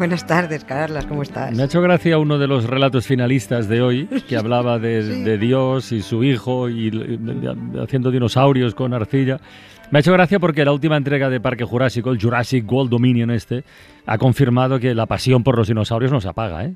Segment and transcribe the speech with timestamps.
[0.00, 1.54] Buenas tardes, Carlas, ¿cómo estás?
[1.54, 5.36] Me ha hecho gracia uno de los relatos finalistas de hoy, que hablaba de, de
[5.36, 9.40] Dios y su hijo y, y haciendo dinosaurios con arcilla.
[9.90, 13.32] Me ha hecho gracia porque la última entrega de Parque Jurásico, el Jurassic World Dominion
[13.32, 13.64] este,
[14.06, 16.64] ha confirmado que la pasión por los dinosaurios no se apaga.
[16.64, 16.74] ¿eh?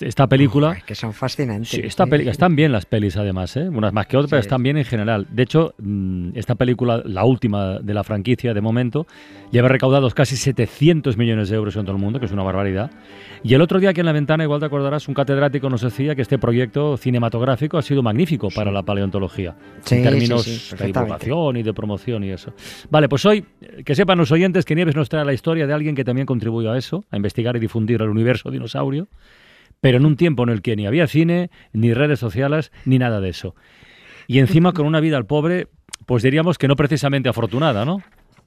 [0.00, 0.76] Esta película...
[0.86, 1.70] Que son fascinantes.
[1.70, 3.66] Sí, esta peli- están bien las pelis además, ¿eh?
[3.70, 4.46] unas más que otras, pero Sí.
[4.48, 5.26] están bien en general.
[5.30, 9.06] De hecho, mm, esta película, la última de la franquicia de momento,
[9.50, 12.90] lleva recaudados casi 700 millones de euros en todo el mundo, que es una barbaridad.
[13.44, 16.14] Y el otro día aquí en la ventana, igual te acordarás, un catedrático nos decía
[16.14, 20.86] que este proyecto cinematográfico ha sido magnífico para la paleontología, Sí, en términos sí, de
[20.86, 22.24] divulgación y de promoción
[22.90, 25.72] Vale, pues hoy, eh, que sepan los oyentes que Nieves nos trae la historia de
[25.72, 29.08] alguien que también contribuyó a eso, a investigar y difundir el universo dinosaurio,
[29.80, 33.20] pero en un tiempo en el que ni había cine, ni redes sociales, ni nada
[33.20, 33.54] de eso.
[34.26, 35.68] Y encima con una vida al pobre,
[36.06, 38.02] pues diríamos que no precisamente afortunada, ¿no?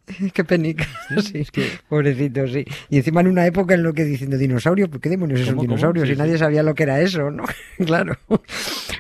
[0.34, 0.88] Qué penica.
[1.22, 1.46] Sí,
[1.90, 2.66] pobrecito, sí.
[2.90, 5.60] Y encima en una época en lo que diciendo dinosaurio, ¿por qué demonios es un
[5.60, 6.06] dinosaurio?
[6.06, 6.40] Sí, si nadie sí.
[6.40, 7.44] sabía lo que era eso, ¿no?
[7.86, 8.18] claro.
[8.30, 8.40] En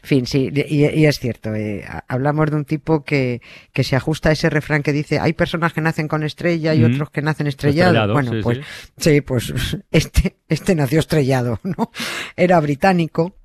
[0.04, 1.54] fin, sí, y, y es cierto.
[1.56, 3.42] eh, ha- hablamos de un tipo que,
[3.74, 6.84] que se ajusta a ese refrán que dice, hay personas que nacen con estrella y
[6.84, 7.94] otros que nacen estrellados.
[7.96, 8.58] Estrellado, bueno, sí, pues
[8.98, 9.10] sí.
[9.12, 9.54] sí, pues
[9.92, 11.92] este, este nació estrellado, ¿no?
[12.36, 13.36] Era británico.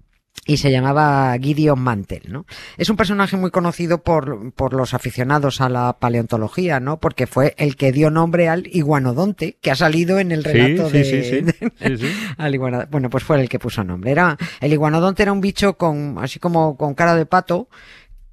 [0.46, 2.44] Y se llamaba Gideon Mantel, ¿no?
[2.76, 7.00] Es un personaje muy conocido por, por los aficionados a la paleontología, ¿no?
[7.00, 10.98] Porque fue el que dio nombre al iguanodonte, que ha salido en el relato sí,
[10.98, 11.40] de, sí, sí.
[11.96, 14.10] de- al iguano- bueno, pues fue el que puso nombre.
[14.10, 17.68] Era, el iguanodonte era un bicho con, así como con cara de pato,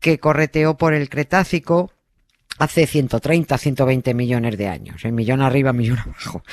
[0.01, 1.91] que correteó por el Cretácico
[2.57, 5.05] hace 130, 120 millones de años.
[5.05, 6.43] El millón arriba, millón abajo.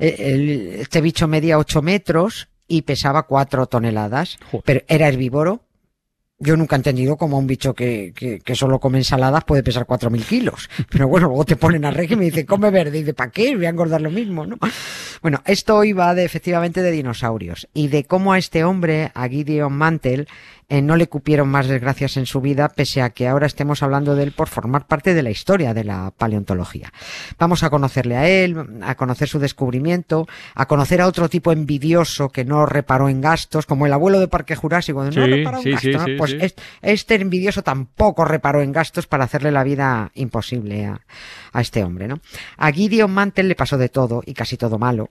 [0.00, 4.62] Eh, el- este bicho medía 8 metros y pesaba 4 toneladas, Joder.
[4.64, 5.60] pero era herbívoro.
[6.40, 9.86] Yo nunca he entendido cómo un bicho que, que, que solo come ensaladas puede pesar
[9.86, 10.68] 4.000 kilos.
[10.90, 12.98] Pero bueno, luego te ponen a régimen y me dice, come verde.
[12.98, 13.54] Y dice, ¿para qué?
[13.54, 14.58] Voy a engordar lo mismo, ¿no?
[15.24, 19.72] Bueno, esto iba de, efectivamente de dinosaurios y de cómo a este hombre, a Gideon
[19.72, 20.28] Mantel,
[20.68, 24.16] eh, no le cupieron más desgracias en su vida, pese a que ahora estemos hablando
[24.16, 26.92] de él por formar parte de la historia de la paleontología.
[27.38, 32.28] Vamos a conocerle a él, a conocer su descubrimiento, a conocer a otro tipo envidioso
[32.28, 35.56] que no reparó en gastos, como el abuelo de Parque Jurásico, de no Sí, reparó
[35.56, 36.18] en sí, gastos, sí, ¿no?
[36.18, 36.36] pues
[36.82, 41.00] este envidioso tampoco reparó en gastos para hacerle la vida imposible a,
[41.52, 42.20] a este hombre, ¿no?
[42.58, 45.10] A Gideon Mantel le pasó de todo y casi todo malo.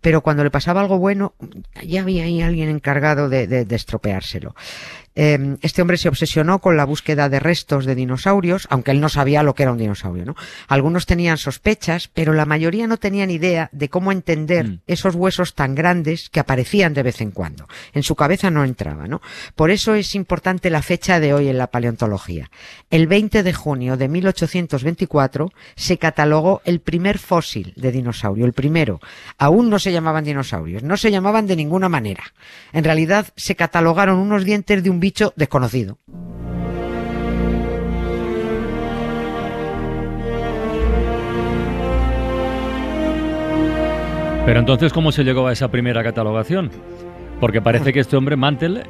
[0.00, 1.34] Pero cuando le pasaba algo bueno,
[1.84, 4.54] ya había ahí alguien encargado de, de- de estropeárselo.
[5.20, 9.08] Eh, este hombre se obsesionó con la búsqueda de restos de dinosaurios, aunque él no
[9.08, 10.36] sabía lo que era un dinosaurio, ¿no?
[10.68, 14.80] Algunos tenían sospechas, pero la mayoría no tenían idea de cómo entender Mm.
[14.86, 17.66] esos huesos tan grandes que aparecían de vez en cuando.
[17.94, 19.20] En su cabeza no entraba, ¿no?
[19.56, 22.48] Por eso es importante la fecha de hoy en la paleontología.
[22.88, 29.00] El 20 de junio de 1824 se catalogó el primer fósil de dinosaurio, el primero.
[29.36, 32.24] Aún no se llamaban dinosaurios, no se llamaban de ninguna manera.
[32.72, 35.98] En realidad se catalogaron unos dientes de un bicho desconocido.
[44.46, 46.70] Pero entonces, ¿cómo se llegó a esa primera catalogación?
[47.38, 48.82] Porque parece que este hombre, Mantel,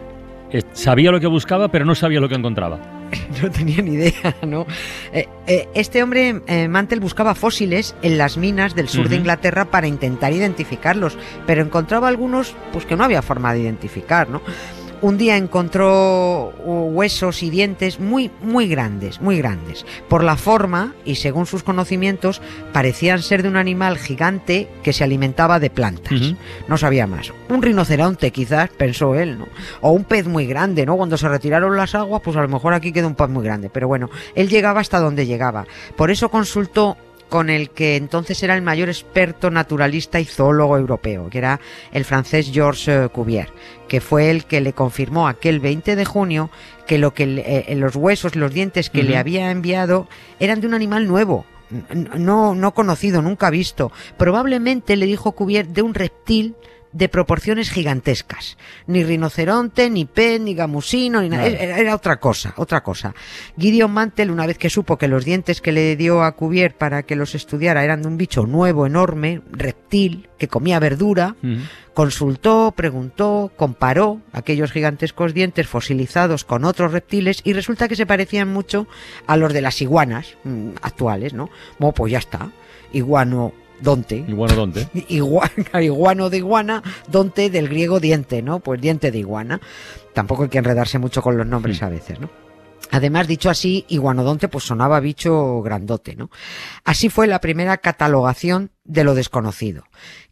[0.53, 2.98] eh, sabía lo que buscaba, pero no sabía lo que encontraba.
[3.43, 4.67] No tenía ni idea, ¿no?
[5.13, 9.17] Eh, eh, este hombre, eh, Mantel, buscaba fósiles en las minas del sur de.
[9.17, 14.41] Inglaterra para intentar identificarlos, pero encontraba algunos pues que no había forma de identificar, ¿no?
[15.01, 19.87] Un día encontró uh, huesos y dientes muy, muy grandes, muy grandes.
[20.09, 22.43] Por la forma y según sus conocimientos,
[22.73, 26.21] parecían ser de un animal gigante que se alimentaba de plantas.
[26.67, 27.33] No sabía más.
[27.49, 29.47] Un rinoceronte, quizás, pensó él, ¿no?
[29.83, 30.97] O un pez muy grande, ¿no?
[30.97, 33.71] Cuando se retiraron las aguas, pues a lo mejor aquí queda un pez muy grande.
[33.71, 35.65] Pero bueno, él llegaba hasta donde llegaba.
[35.97, 36.97] Por eso consultó
[37.29, 41.61] con el que entonces era el mayor experto naturalista y zoólogo europeo, que era
[41.93, 43.49] el francés Georges eh, Cuvier,
[43.89, 46.51] que fue el que le confirmó aquel 20 de junio
[46.87, 50.09] que lo que le- eh, los huesos, los dientes que le había enviado
[50.41, 51.45] eran de un animal nuevo,
[52.17, 53.93] no, no conocido, nunca visto.
[54.17, 56.55] Probablemente le dijo Cuvier de un reptil
[56.93, 58.57] de proporciones gigantescas.
[58.87, 61.47] Ni rinoceronte, ni pez, ni gamusino, ni nada.
[61.47, 63.15] Era, era otra cosa, otra cosa.
[63.59, 67.03] Gideon Mantel, una vez que supo que los dientes que le dio a Cuvier para
[67.03, 71.37] que los estudiara eran de un bicho nuevo, enorme, reptil, que comía verdura,
[71.95, 78.49] consultó, preguntó, comparó aquellos gigantescos dientes fosilizados con otros reptiles y resulta que se parecían
[78.49, 78.87] mucho
[79.27, 81.51] a los de las iguanas mm, actuales, ¿no?
[81.79, 82.51] Bueno, pues ya está.
[82.93, 84.25] Iguano donte.
[84.27, 84.87] Y bueno, ¿dónde?
[85.09, 85.51] Igua-
[85.83, 88.61] iguano de iguana, donte del griego diente, ¿no?
[88.61, 89.61] Pues diente de iguana.
[90.15, 91.85] Tampoco hay que enredarse mucho con los nombres Hmm.
[91.85, 92.29] a veces, ¿no?
[92.91, 96.31] Además, dicho así, iguanodonte pues sonaba bicho grandote, ¿no?
[96.85, 99.85] Así fue la primera catalogación de lo desconocido.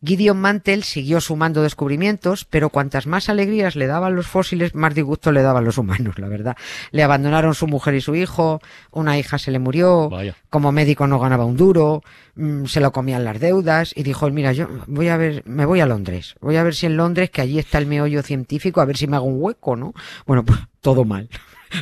[0.03, 5.31] Gideon Mantel siguió sumando descubrimientos, pero cuantas más alegrías le daban los fósiles, más disgusto
[5.31, 6.57] le daban los humanos, la verdad.
[6.91, 8.61] Le abandonaron su mujer y su hijo,
[8.91, 10.35] una hija se le murió, Vaya.
[10.49, 12.03] como médico no ganaba un duro,
[12.37, 15.81] mm, se lo comían las deudas y dijo, mira, yo voy a ver, me voy
[15.81, 18.87] a Londres, voy a ver si en Londres, que allí está el meollo científico, a
[18.87, 19.93] ver si me hago un hueco, ¿no?
[20.27, 21.29] Bueno, pues todo mal.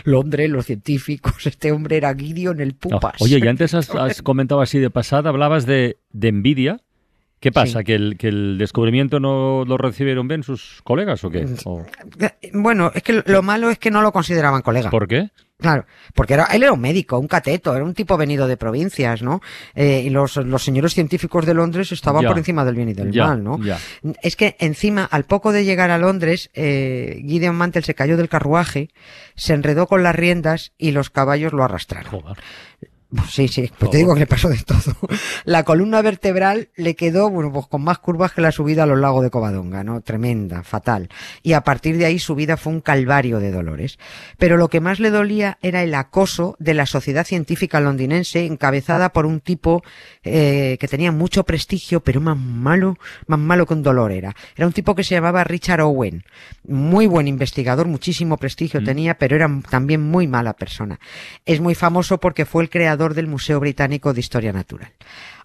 [0.04, 2.78] Londres, los científicos, este hombre era Gideon el No.
[2.78, 3.20] pupas.
[3.20, 6.80] Oye, y antes has, has comentado así de pasada, hablabas de, de envidia.
[7.40, 7.80] ¿Qué pasa?
[7.80, 7.84] Sí.
[7.84, 11.44] ¿Que, el, ¿Que el descubrimiento no lo recibieron bien sus colegas o qué?
[11.66, 11.84] ¿O
[12.54, 14.88] Bueno, es que lo malo es que no lo consideraban colega.
[14.88, 15.28] ¿Por qué?
[15.64, 19.22] Claro, porque era, él era un médico, un cateto, era un tipo venido de provincias,
[19.22, 19.40] ¿no?
[19.74, 22.28] Eh, y los, los señores científicos de Londres estaban Ya.
[22.28, 23.58] por encima del bien y del Ya, mal, ¿no?
[23.64, 23.78] ya.
[24.22, 28.28] Es que encima, al poco de llegar a Londres, eh, Gideon Mantel se cayó del
[28.28, 28.90] carruaje,
[29.36, 32.10] se enredó con las riendas y los caballos lo arrastraron.
[32.20, 32.36] Joder.
[33.28, 34.96] Sí, sí, pues te digo que le pasó de todo.
[35.44, 38.98] La columna vertebral le quedó, bueno, pues con más curvas que la subida a los
[38.98, 40.00] lagos de Covadonga, ¿no?
[40.00, 41.08] Tremenda, fatal.
[41.42, 43.98] Y a partir de ahí su vida fue un calvario de dolores.
[44.38, 49.10] Pero lo que más le dolía era el acoso de la sociedad científica londinense, encabezada
[49.12, 49.82] por un tipo
[50.22, 52.96] eh, que tenía mucho prestigio, pero más malo,
[53.26, 54.34] más malo que un dolor era.
[54.56, 56.24] Era un tipo que se llamaba Richard Owen.
[56.66, 58.84] Muy buen investigador, muchísimo prestigio Mm.
[58.84, 60.98] tenía, pero era también muy mala persona.
[61.44, 64.90] Es muy famoso porque fue el creador del Museo Británico de Historia Natural.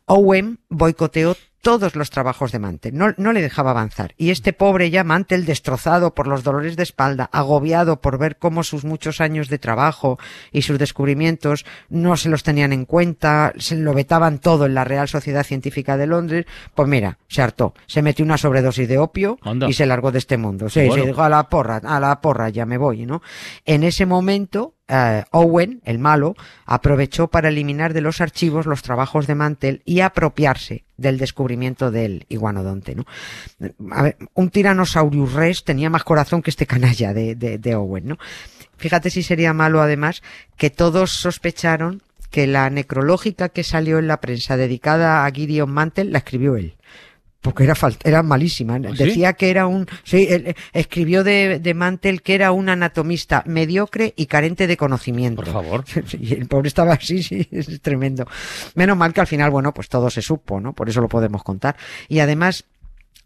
[0.06, 4.14] Owen boicoteó todos los trabajos de Mantel, no, no le dejaba avanzar.
[4.18, 8.64] Y este pobre ya Mantel, destrozado por los dolores de espalda, agobiado por ver cómo
[8.64, 10.18] sus muchos años de trabajo
[10.52, 14.84] y sus descubrimientos no se los tenían en cuenta, se lo vetaban todo en la
[14.86, 16.46] Real Sociedad Científica de Londres,
[16.76, 19.68] pues mira, se hartó, se metió una sobredosis de opio Anda.
[19.70, 20.70] y se largó de este mundo.
[20.70, 21.04] Sí, Bueno.
[21.04, 23.22] sí, dijo a la porra, a la porra, ya me voy, ¿no?
[23.66, 26.36] En ese momento, eh, Owen, el malo,
[26.66, 32.25] aprovechó para eliminar de los archivos los trabajos de Mantel y apropiarse del descubrimiento del
[32.30, 33.06] iguanodonte, ¿no?
[33.92, 38.07] A ver, un Tyrannosaurus rex tenía más corazón que este canalla de, de, de Owen,
[38.07, 38.18] ¿no?
[38.78, 40.24] Fíjate si sería malo además
[40.56, 46.12] que todos sospecharon que la necrológica que salió en la prensa dedicada a Gideon Mantel
[46.12, 46.75] la escribió él.
[47.42, 48.76] Porque era, fal- era malísima.
[48.76, 49.04] ¿Ah, sí?
[49.06, 49.88] Decía que era un...
[50.04, 54.76] Sí, él, eh, escribió de, de Mantel que era un anatomista mediocre y carente de
[54.76, 55.42] conocimiento.
[55.44, 55.86] Por favor.
[56.20, 58.26] Y el pobre estaba así, sí, es tremendo.
[58.76, 60.74] Menos mal que al final, bueno, pues todo se supo, ¿no?
[60.74, 61.78] Por eso lo podemos contar.
[62.10, 62.66] Y además,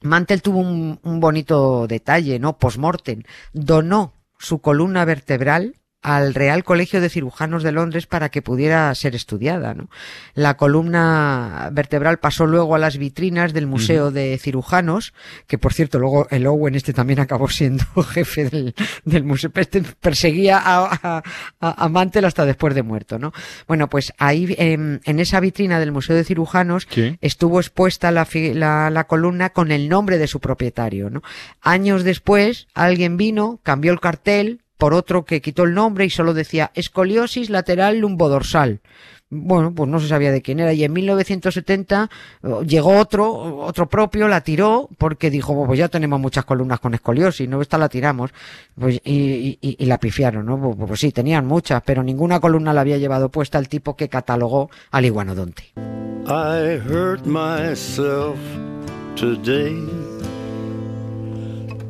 [0.01, 2.57] Mantel tuvo un, un bonito detalle, ¿no?
[2.59, 3.23] Postmortem.
[3.51, 9.15] Donó su columna vertebral al Real Colegio de Cirujanos de Londres para que pudiera ser
[9.15, 9.89] estudiada, ¿no?
[10.35, 15.13] La columna vertebral pasó luego a las vitrinas del Museo de Cirujanos,
[15.47, 19.49] que por cierto, luego el Owen este también acabó siendo jefe del, del museo.
[19.55, 21.21] Este perseguía a,
[21.61, 23.31] a, a- Mantel hasta después de muerto, ¿no?
[23.67, 26.85] Bueno, pues ahí, em, en esa vitrina del Museo de Cirujanos,
[27.21, 31.21] estuvo expuesta la, la, la columna con el nombre de su propietario, ¿no?
[31.61, 36.33] Años después, alguien vino, cambió el cartel por otro que quitó el nombre y solo
[36.33, 38.81] decía escoliosis lateral lumbodorsal.
[39.29, 40.73] Bueno, pues no se sabía de quién era.
[40.73, 42.09] Y en 1970
[42.43, 46.93] eh, llegó otro, otro propio, la tiró, porque dijo, pues ya tenemos muchas columnas con
[46.95, 47.61] escoliosis, ¿no?
[47.61, 48.31] Esta la tiramos.
[48.77, 50.59] Pues, y, la pifiaron, ¿no?
[50.59, 54.09] Pues, pues sí, tenían muchas, pero ninguna columna la había llevado puesta el tipo que
[54.09, 55.71] catalogó al iguanodonte.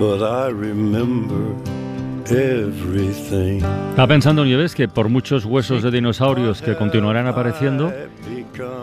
[0.00, 1.54] but I remember
[2.30, 3.62] everything.
[3.90, 7.92] Estaba pensando, Nieves, que por muchos huesos de dinosaurios que continuarán apareciendo,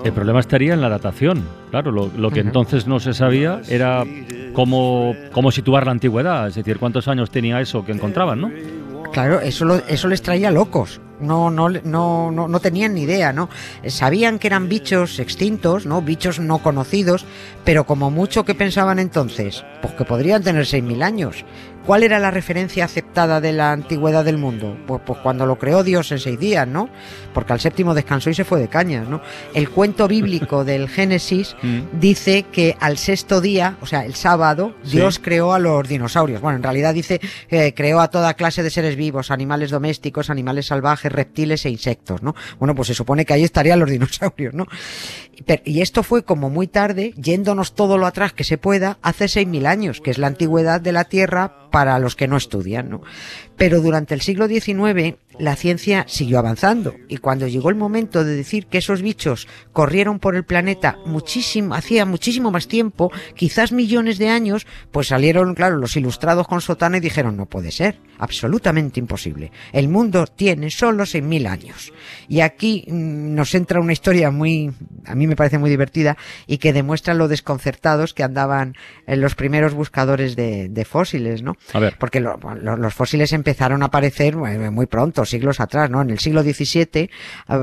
[0.03, 1.43] el problema estaría en la datación.
[1.71, 4.03] Claro, lo, lo que entonces no se sabía era
[4.53, 8.51] cómo, cómo situar la antigüedad, es decir, cuántos años tenía eso que encontraban, ¿no?
[9.11, 11.01] Claro, eso, lo- eso les traía locos.
[11.19, 13.49] No, no, no, no, no tenían ni idea, ¿no?
[13.83, 16.01] Eh, Sabían que eran bichos extintos, ¿no?
[16.01, 17.25] Bichos no conocidos,
[17.63, 21.45] pero como mucho que pensaban entonces, pues que podrían tener 6.000 años.
[21.85, 24.75] ¿Cuál era la referencia aceptada de la antigüedad del mundo?
[24.87, 26.89] Pues, pues cuando lo creó Dios en seis días, ¿no?
[27.33, 29.21] Porque al séptimo descansó y se fue de cañas, ¿no?
[29.53, 31.97] El cuento bíblico del Génesis Mm.
[31.97, 34.97] dice que al sexto día, o sea, el sábado, Sí.
[34.97, 36.41] Dios creó a los dinosaurios.
[36.41, 40.65] Bueno, en realidad dice que creó a toda clase de seres vivos, animales domésticos, animales
[40.65, 42.35] salvajes, reptiles e insectos, ¿no?
[42.59, 44.65] Bueno, pues se supone que ahí estarían los dinosaurios, ¿no?
[45.45, 49.27] Pero- y esto fue como muy tarde, yéndonos todo lo atrás que se pueda, hace
[49.27, 53.01] 6.000 años, que es la antigüedad de la Tierra para los que no estudian, ¿no?
[53.55, 58.35] Pero durante el siglo XIX la ciencia siguió avanzando y cuando llegó el momento de
[58.35, 64.17] decir que esos bichos corrieron por el planeta muchísimo, hacía muchísimo más tiempo, quizás millones
[64.17, 68.99] de años, pues salieron, claro, los ilustrados con sotana y dijeron no puede ser, absolutamente
[68.99, 69.51] imposible.
[69.73, 71.93] El mundo tiene solo 6.000 años.
[72.27, 74.71] Y aquí mm, nos entra una historia muy,
[75.05, 79.35] a mí me parece muy divertida y que demuestra lo desconcertados que andaban en los
[79.35, 81.56] primeros buscadores de, de fósiles, ¿no?
[81.99, 86.01] Porque lo- lo- los fósiles empezaron a aparecer eh, muy pronto, siglos atrás, ¿no?
[86.01, 87.09] En el siglo XVII,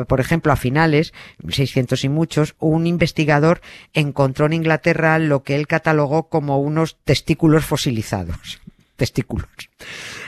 [0.06, 1.12] por ejemplo, a finales,
[1.48, 3.60] 600 y muchos, un investigador
[3.92, 8.60] encontró en Inglaterra lo que él catalogó como unos testículos fosilizados.
[8.96, 9.48] Testículos.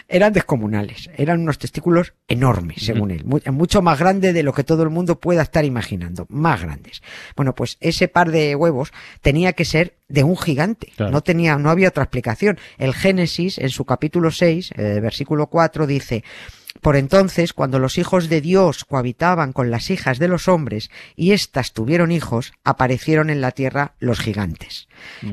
[0.08, 4.62] Eran descomunales, eran unos testículos enormes, según él, mu- mucho más grandes de lo que
[4.62, 7.02] todo el mundo pueda estar imaginando, más grandes.
[7.34, 11.10] Bueno, pues ese par de huevos tenía que ser de un gigante, Claro.
[11.10, 12.56] no tenía, no había otra explicación.
[12.78, 16.22] El Génesis, en su capítulo 6, eh, versículo 4, dice,
[16.87, 21.33] por entonces, cuando los hijos de Dios cohabitaban con las hijas de los hombres y
[21.33, 24.87] éstas tuvieron hijos, aparecieron en la tierra los gigantes.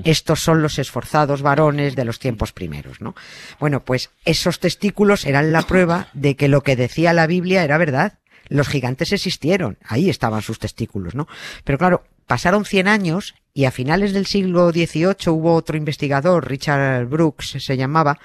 [0.03, 3.13] Estos son los esforzados varones de los tiempos primeros, ¿no?
[3.59, 7.77] Bueno, pues esos testículos eran la prueba de que lo que decía la Biblia era
[7.77, 8.17] verdad.
[8.47, 11.27] Los gigantes existieron, ahí estaban sus testículos, ¿no?
[11.63, 17.05] Pero claro, pasaron 100 años y a finales del siglo XVIII hubo otro investigador, Richard
[17.05, 18.17] Brooks se llamaba,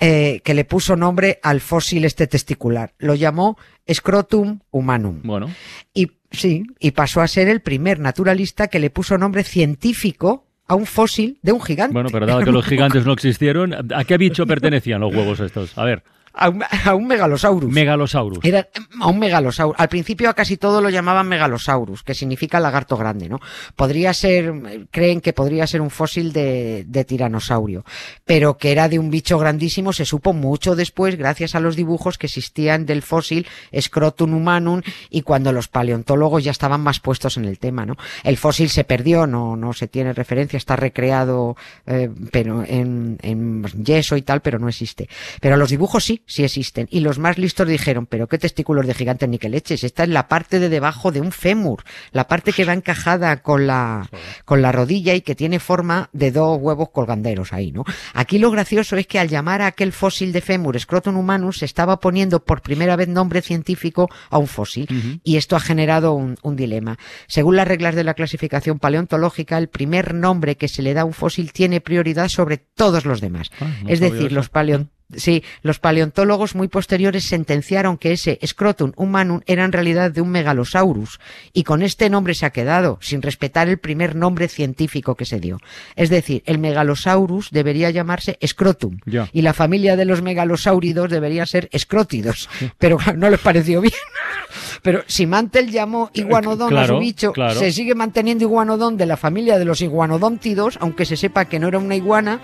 [0.00, 2.94] eh, que le puso nombre al fósil este testicular.
[2.98, 3.58] Lo llamó
[3.92, 5.20] Scrotum humanum.
[5.24, 5.48] Bueno,
[5.92, 10.74] Y sí, y pasó a ser el primer naturalista que le puso nombre científico a
[10.74, 11.94] un fósil de un gigante.
[11.94, 15.76] bueno, pero dado que los gigantes no existieron, ¿a qué bicho pertenecían los huevos estos?
[15.78, 16.02] A ver,
[16.38, 17.72] a, un, a un megalosaurus.
[17.72, 18.44] megalosaurus.
[18.44, 18.68] Era
[19.00, 19.78] a un megalosaurus.
[19.78, 23.40] Al principio a casi todo lo llamaban megalosaurus, que significa lagarto grande, ¿no?
[23.76, 27.84] Podría ser, creen que podría ser un fósil de, de tiranosaurio,
[28.24, 32.18] pero que era de un bicho grandísimo se supo mucho después gracias a los dibujos
[32.18, 33.46] que existían del fósil
[33.78, 37.96] Scrotum humanum y cuando los paleontólogos ya estaban más puestos en el tema, ¿no?
[38.22, 43.64] El fósil se perdió, no, no se tiene referencia, está recreado, eh, pero en, en
[43.84, 45.08] yeso y tal, pero no existe.
[45.40, 46.86] Pero los dibujos sí, sí existen.
[46.90, 49.82] Y los más listos dijeron, pero qué testículos de gigantes ni que leches.
[49.82, 51.82] Esta es la parte de debajo de un fémur,
[52.12, 54.08] la parte que va encajada con la,
[54.44, 57.84] con la rodilla y que tiene forma de dos huevos colganderos ahí, ¿no?
[58.14, 61.64] Aquí lo gracioso es que al llamar a aquel fósil de fémur Scrotum humanus se
[61.64, 65.20] estaba poniendo por primera vez nombre científico a un fósil.
[65.24, 66.98] Y esto ha generado un, un dilema.
[67.26, 71.04] Según las reglas de la clasificación paleontológica, el primer nombre que se le da a
[71.06, 73.50] un fósil tiene prioridad sobre todos los demás.
[73.60, 74.34] Ah, no es decir, eso.
[74.34, 80.10] los paleontólogos Sí, los paleontólogos muy posteriores sentenciaron que ese Scrotum humanum era en realidad
[80.10, 81.18] de un megalosaurus
[81.54, 85.40] y con este nombre se ha quedado, sin respetar el primer nombre científico que se
[85.40, 85.60] dio.
[85.96, 89.30] Es decir, el megalosaurus debería llamarse Scrotum Ya.
[89.32, 93.94] y la familia de los megalosáuridos debería ser Scrótidos, pero no les pareció bien.
[94.82, 97.58] Pero si Mantel llamó iguanodón a su bicho, claro.
[97.58, 101.68] se sigue manteniendo iguanodón de la familia de los iguanodóntidos, aunque se sepa que no
[101.68, 102.40] era una iguana.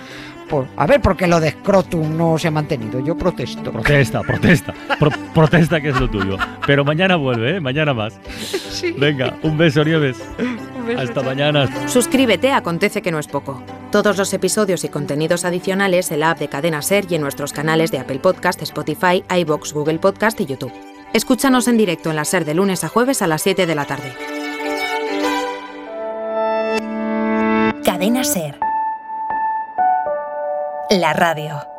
[0.48, 3.00] Por, a ver, porque lo de Scrotum no se ha mantenido.
[3.00, 3.72] Yo protesto.
[3.72, 4.74] Protesta, protesta.
[4.98, 6.36] Pro- protesta que es lo tuyo.
[6.66, 7.60] Pero mañana vuelve, ¿eh?
[7.60, 8.14] Mañana más.
[8.74, 10.16] Sí, Venga, un beso, Nieves.
[10.38, 11.22] un beso, Hasta chao.
[11.24, 11.68] mañana.
[11.88, 13.62] Suscríbete Acontece que no es poco.
[13.92, 17.52] Todos los episodios y contenidos adicionales en la app de Cadena Ser y en nuestros
[17.52, 20.72] canales de Apple Podcast, Spotify, iBox, Google Podcast y YouTube.
[21.12, 23.84] Escúchanos en directo en la Ser de lunes a jueves a las 7 de la
[23.84, 24.12] tarde.
[27.84, 28.63] Cadena Ser.
[30.90, 31.73] La radio.